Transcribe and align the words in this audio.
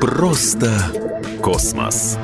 Просто 0.00 0.70
космос. 1.40 2.18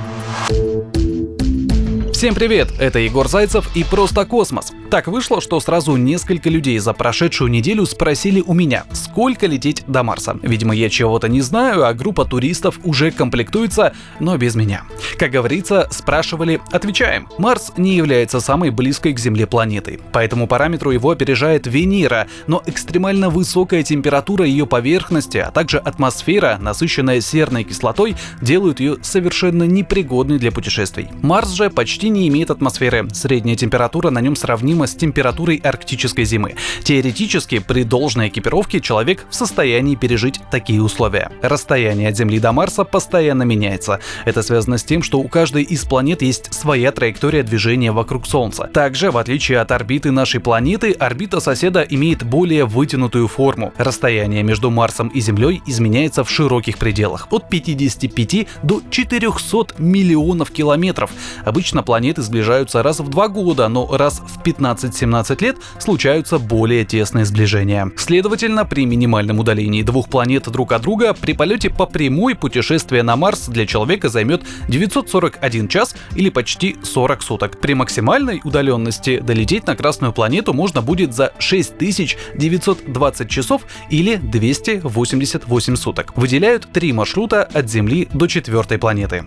Всем 2.12 2.34
привет, 2.34 2.68
это 2.78 2.98
Егор 2.98 3.28
Зайцев 3.28 3.74
и 3.76 3.84
«Просто 3.84 4.26
космос». 4.26 4.72
Так 4.90 5.06
вышло, 5.06 5.42
что 5.42 5.60
сразу 5.60 5.96
несколько 5.96 6.48
людей 6.48 6.78
за 6.78 6.94
прошедшую 6.94 7.50
неделю 7.50 7.84
спросили 7.84 8.42
у 8.46 8.54
меня, 8.54 8.84
сколько 8.92 9.46
лететь 9.46 9.84
до 9.86 10.02
Марса. 10.02 10.38
Видимо, 10.42 10.74
я 10.74 10.88
чего-то 10.88 11.28
не 11.28 11.42
знаю, 11.42 11.84
а 11.84 11.92
группа 11.92 12.24
туристов 12.24 12.80
уже 12.84 13.10
комплектуется, 13.10 13.92
но 14.18 14.38
без 14.38 14.54
меня. 14.54 14.84
Как 15.18 15.30
говорится, 15.30 15.88
спрашивали, 15.90 16.62
отвечаем. 16.72 17.28
Марс 17.36 17.72
не 17.76 17.96
является 17.96 18.40
самой 18.40 18.70
близкой 18.70 19.12
к 19.12 19.18
Земле 19.18 19.46
планетой, 19.46 20.00
по 20.10 20.20
этому 20.20 20.46
параметру 20.46 20.90
его 20.90 21.10
опережает 21.10 21.66
Венера, 21.66 22.26
но 22.46 22.62
экстремально 22.64 23.28
высокая 23.28 23.82
температура 23.82 24.46
ее 24.46 24.66
поверхности, 24.66 25.36
а 25.36 25.50
также 25.50 25.76
атмосфера, 25.78 26.56
насыщенная 26.62 27.20
серной 27.20 27.64
кислотой, 27.64 28.16
делают 28.40 28.80
ее 28.80 28.96
совершенно 29.02 29.64
непригодной 29.64 30.38
для 30.38 30.50
путешествий. 30.50 31.08
Марс 31.20 31.50
же 31.50 31.68
почти 31.68 32.08
не 32.08 32.26
имеет 32.28 32.50
атмосферы, 32.50 33.06
средняя 33.12 33.56
температура 33.56 34.08
на 34.08 34.22
нем 34.22 34.34
сравнима 34.34 34.77
сравнимо 34.78 34.86
с 34.86 34.94
температурой 34.94 35.56
арктической 35.56 36.24
зимы. 36.24 36.54
Теоретически, 36.84 37.58
при 37.58 37.82
должной 37.84 38.28
экипировке 38.28 38.80
человек 38.80 39.26
в 39.30 39.34
состоянии 39.34 39.96
пережить 39.96 40.40
такие 40.50 40.82
условия. 40.82 41.30
Расстояние 41.42 42.08
от 42.08 42.16
Земли 42.16 42.38
до 42.38 42.52
Марса 42.52 42.84
постоянно 42.84 43.42
меняется. 43.42 44.00
Это 44.24 44.42
связано 44.42 44.78
с 44.78 44.84
тем, 44.84 45.02
что 45.02 45.18
у 45.18 45.28
каждой 45.28 45.62
из 45.62 45.84
планет 45.84 46.22
есть 46.22 46.54
своя 46.54 46.92
траектория 46.92 47.42
движения 47.42 47.92
вокруг 47.92 48.26
Солнца. 48.26 48.68
Также, 48.72 49.10
в 49.10 49.16
отличие 49.16 49.60
от 49.60 49.72
орбиты 49.72 50.10
нашей 50.10 50.40
планеты, 50.40 50.92
орбита 50.92 51.40
соседа 51.40 51.80
имеет 51.82 52.22
более 52.22 52.64
вытянутую 52.64 53.28
форму. 53.28 53.72
Расстояние 53.78 54.42
между 54.42 54.70
Марсом 54.70 55.08
и 55.08 55.20
Землей 55.20 55.60
изменяется 55.66 56.22
в 56.22 56.30
широких 56.30 56.78
пределах– 56.78 57.26
от 57.30 57.48
55 57.48 58.46
до 58.62 58.80
400 58.90 59.74
миллионов 59.78 60.50
километров. 60.50 61.10
Обычно 61.44 61.82
планеты 61.82 62.22
сближаются 62.22 62.82
раз 62.82 63.00
в 63.00 63.08
два 63.08 63.28
года, 63.28 63.68
но 63.68 63.88
раз 63.96 64.20
в 64.20 64.42
15 64.42 64.67
15-17 64.74 65.42
лет 65.42 65.56
случаются 65.78 66.38
более 66.38 66.84
тесные 66.84 67.24
сближения. 67.24 67.90
Следовательно, 67.96 68.64
при 68.64 68.86
минимальном 68.86 69.38
удалении 69.38 69.82
двух 69.82 70.08
планет 70.08 70.48
друг 70.50 70.72
от 70.72 70.82
друга 70.82 71.14
при 71.14 71.32
полете 71.32 71.70
по 71.70 71.86
прямой 71.86 72.34
путешествие 72.34 73.02
на 73.02 73.16
Марс 73.16 73.48
для 73.48 73.66
человека 73.66 74.08
займет 74.08 74.42
941 74.68 75.68
час 75.68 75.94
или 76.14 76.30
почти 76.30 76.76
40 76.82 77.22
суток. 77.22 77.60
При 77.60 77.74
максимальной 77.74 78.40
удаленности 78.44 79.20
долететь 79.20 79.66
на 79.66 79.76
Красную 79.76 80.12
планету 80.12 80.52
можно 80.52 80.82
будет 80.82 81.14
за 81.14 81.32
6920 81.38 83.28
часов 83.28 83.62
или 83.90 84.16
288 84.16 85.76
суток. 85.76 86.16
Выделяют 86.16 86.68
три 86.72 86.92
маршрута 86.92 87.44
от 87.44 87.70
Земли 87.70 88.08
до 88.12 88.26
четвертой 88.26 88.78
планеты 88.78 89.24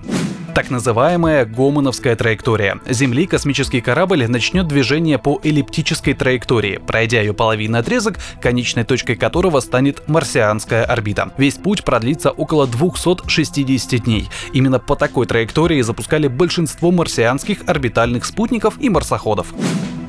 так 0.54 0.70
называемая 0.70 1.46
Гомоновская 1.46 2.16
траектория. 2.16 2.80
Земли 2.88 3.26
космический 3.26 3.82
корабль 3.82 4.26
начнет 4.28 4.68
движение 4.68 5.18
по 5.18 5.40
эллиптической 5.44 6.14
траектории, 6.14 6.78
пройдя 6.78 7.22
ее 7.22 7.34
половинный 7.34 7.80
отрезок, 7.80 8.18
конечной 8.42 8.84
точкой 8.84 9.16
которого 9.16 9.60
станет 9.60 10.08
марсианская 10.08 10.84
орбита. 10.84 11.32
Весь 11.38 11.56
путь 11.56 11.84
продлится 11.84 12.32
около 12.32 12.68
260 12.68 14.04
дней. 14.04 14.30
Именно 14.54 14.80
по 14.80 14.96
такой 14.96 15.26
траектории 15.26 15.82
запускали 15.82 16.28
большинство 16.28 16.92
марсианских 16.92 17.60
орбитальных 17.68 18.26
спутников 18.26 18.76
и 18.80 18.90
марсоходов. 18.90 19.54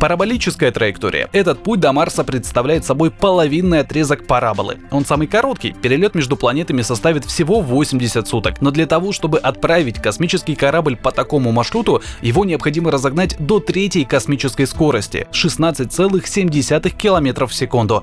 Параболическая 0.02 0.72
траектория. 0.72 1.28
Этот 1.30 1.62
путь 1.62 1.78
до 1.78 1.92
Марса 1.92 2.24
представляет 2.24 2.84
собой 2.84 3.12
половинный 3.12 3.78
отрезок 3.78 4.26
параболы. 4.26 4.78
Он 4.90 5.04
самый 5.04 5.28
короткий, 5.28 5.74
перелет 5.80 6.16
между 6.16 6.36
планетами 6.36 6.82
составит 6.82 7.24
всего 7.24 7.60
80 7.60 8.26
суток. 8.26 8.60
Но 8.60 8.72
для 8.72 8.86
того, 8.86 9.12
чтобы 9.12 9.38
отправить 9.38 10.02
космический 10.02 10.56
корабль 10.56 10.96
по 10.96 11.12
такому 11.12 11.52
маршруту, 11.52 12.02
его 12.20 12.44
необходимо 12.44 12.90
разогнать 12.90 13.36
до 13.38 13.60
третьей 13.60 14.04
космической 14.04 14.66
скорости— 14.66 15.28
16,7 15.30 16.90
км 16.90 17.46
в 17.46 17.54
секунду 17.54 18.02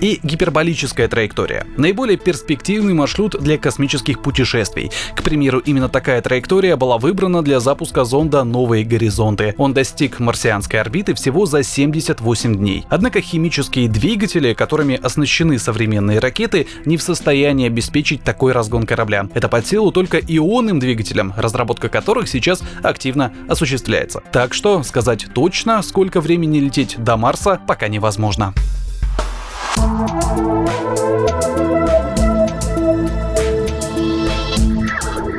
и 0.00 0.20
гиперболическая 0.22 1.08
траектория. 1.08 1.66
Наиболее 1.76 2.16
перспективный 2.16 2.94
маршрут 2.94 3.36
для 3.40 3.58
космических 3.58 4.22
путешествий. 4.22 4.90
К 5.14 5.22
примеру, 5.22 5.58
именно 5.58 5.88
такая 5.88 6.20
траектория 6.22 6.76
была 6.76 6.98
выбрана 6.98 7.42
для 7.42 7.60
запуска 7.60 8.04
зонда 8.04 8.44
«Новые 8.44 8.84
горизонты». 8.84 9.54
Он 9.58 9.74
достиг 9.74 10.20
марсианской 10.20 10.80
орбиты 10.80 11.14
всего 11.14 11.46
за 11.46 11.62
78 11.62 12.56
дней. 12.56 12.84
Однако 12.88 13.20
химические 13.20 13.88
двигатели, 13.88 14.54
которыми 14.54 14.96
оснащены 14.96 15.58
современные 15.58 16.18
ракеты, 16.18 16.66
не 16.84 16.96
в 16.96 17.02
состоянии 17.02 17.66
обеспечить 17.66 18.22
такой 18.22 18.52
разгон 18.52 18.86
корабля. 18.86 19.28
Это 19.34 19.48
под 19.48 19.66
силу 19.66 19.92
только 19.92 20.18
ионным 20.18 20.78
двигателям, 20.78 21.34
разработка 21.36 21.88
которых 21.88 22.28
сейчас 22.28 22.62
активно 22.82 23.32
осуществляется. 23.48 24.22
Так 24.32 24.54
что 24.54 24.82
сказать 24.82 25.26
точно, 25.34 25.82
сколько 25.82 26.20
времени 26.20 26.58
лететь 26.58 26.96
до 26.98 27.16
Марса, 27.16 27.60
пока 27.66 27.88
невозможно. 27.88 28.54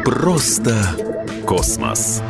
Просто 0.04 0.76
космос. 1.46 2.22